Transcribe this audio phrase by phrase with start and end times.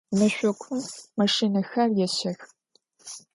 [0.17, 0.81] Мэшӏокум
[1.17, 2.39] машинэхэр ещэх.